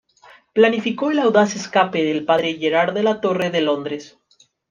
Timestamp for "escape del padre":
1.55-2.55